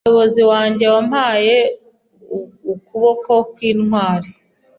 Umuyobozi 0.03 0.41
wanjye 0.51 0.85
wampaye 0.93 1.55
ukuboko 2.73 3.31
kwintwari 3.53 4.29